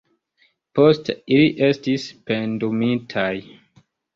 Poste 0.77 1.15
ili 1.35 1.51
estis 1.67 2.07
pendumitaj. 2.31 3.31